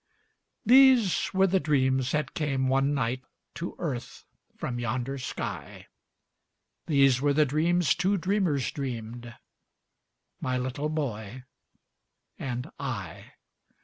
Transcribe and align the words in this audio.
These 0.65 1.31
were 1.31 1.45
the 1.45 1.59
dreams 1.59 2.09
that 2.09 2.33
came 2.33 2.67
one 2.67 2.95
night 2.95 3.21
To 3.53 3.75
earth 3.77 4.25
from 4.57 4.79
yonder 4.79 5.19
sky; 5.19 5.89
These 6.87 7.21
were 7.21 7.33
the 7.33 7.45
dreams 7.45 7.93
two 7.93 8.17
dreamers 8.17 8.71
dreamed 8.71 9.35
My 10.39 10.57
little 10.57 10.89
boy 10.89 11.43
and 12.39 12.71
I. 12.79 13.33